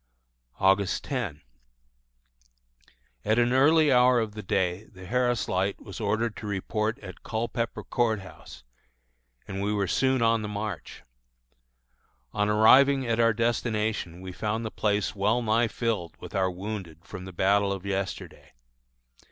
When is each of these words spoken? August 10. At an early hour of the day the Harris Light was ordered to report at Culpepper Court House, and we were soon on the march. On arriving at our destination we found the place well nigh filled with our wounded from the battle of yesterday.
August 0.59 1.03
10. 1.03 1.41
At 3.23 3.37
an 3.37 3.53
early 3.53 3.91
hour 3.91 4.19
of 4.19 4.31
the 4.31 4.41
day 4.41 4.85
the 4.85 5.05
Harris 5.05 5.47
Light 5.47 5.79
was 5.79 5.99
ordered 5.99 6.35
to 6.37 6.47
report 6.47 6.97
at 7.03 7.21
Culpepper 7.21 7.83
Court 7.83 8.21
House, 8.21 8.63
and 9.47 9.61
we 9.61 9.71
were 9.71 9.85
soon 9.85 10.23
on 10.23 10.41
the 10.41 10.47
march. 10.47 11.03
On 12.33 12.49
arriving 12.49 13.05
at 13.05 13.19
our 13.19 13.31
destination 13.31 14.21
we 14.21 14.31
found 14.31 14.65
the 14.65 14.71
place 14.71 15.15
well 15.15 15.43
nigh 15.43 15.67
filled 15.67 16.15
with 16.19 16.33
our 16.33 16.49
wounded 16.49 17.05
from 17.05 17.25
the 17.25 17.31
battle 17.31 17.71
of 17.71 17.85
yesterday. 17.85 18.53